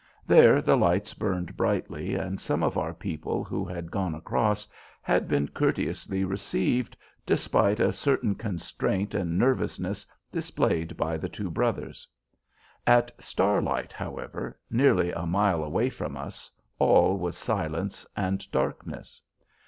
There 0.25 0.63
the 0.63 0.75
lights 0.77 1.13
burned 1.13 1.55
brightly, 1.55 2.15
and 2.15 2.41
some 2.41 2.63
of 2.63 2.75
our 2.75 2.91
people 2.91 3.43
who 3.43 3.63
had 3.65 3.91
gone 3.91 4.15
across 4.15 4.67
had 4.99 5.27
been 5.27 5.47
courteously 5.49 6.23
received, 6.23 6.97
despite 7.23 7.79
a 7.79 7.93
certain 7.93 8.33
constraint 8.33 9.13
and 9.13 9.37
nervousness 9.37 10.03
displayed 10.31 10.97
by 10.97 11.17
the 11.17 11.29
two 11.29 11.51
brothers. 11.51 12.07
At 12.87 13.11
"Starlight," 13.23 13.93
however, 13.93 14.57
nearly 14.71 15.11
a 15.11 15.27
mile 15.27 15.63
away 15.63 15.91
from 15.91 16.17
us, 16.17 16.49
all 16.79 17.19
was 17.19 17.37
silence 17.37 18.03
and 18.17 18.51
darkness. 18.51 19.21